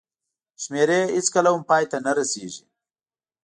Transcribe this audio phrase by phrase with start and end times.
[0.61, 2.63] شمېرې هېڅکله هم پای ته نه رسېږي.